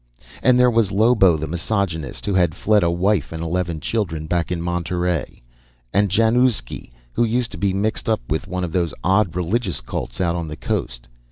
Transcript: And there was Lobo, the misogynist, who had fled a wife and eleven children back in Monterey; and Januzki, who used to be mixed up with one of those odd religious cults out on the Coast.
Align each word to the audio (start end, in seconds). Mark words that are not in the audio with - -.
And 0.41 0.59
there 0.59 0.71
was 0.71 0.91
Lobo, 0.91 1.37
the 1.37 1.45
misogynist, 1.45 2.25
who 2.25 2.33
had 2.33 2.55
fled 2.55 2.81
a 2.81 2.89
wife 2.89 3.31
and 3.31 3.43
eleven 3.43 3.79
children 3.79 4.25
back 4.25 4.51
in 4.51 4.59
Monterey; 4.59 5.43
and 5.93 6.09
Januzki, 6.09 6.91
who 7.13 7.23
used 7.23 7.51
to 7.51 7.57
be 7.59 7.71
mixed 7.71 8.09
up 8.09 8.21
with 8.27 8.47
one 8.47 8.63
of 8.63 8.71
those 8.71 8.95
odd 9.03 9.35
religious 9.35 9.79
cults 9.79 10.19
out 10.19 10.35
on 10.35 10.47
the 10.47 10.57
Coast. 10.57 11.07